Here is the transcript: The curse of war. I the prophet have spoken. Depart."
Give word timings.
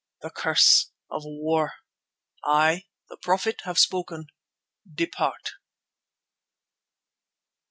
The 0.23 0.31
curse 0.31 0.89
of 1.11 1.21
war. 1.25 1.73
I 2.43 2.85
the 3.09 3.17
prophet 3.17 3.61
have 3.65 3.77
spoken. 3.77 4.25
Depart." 4.91 5.51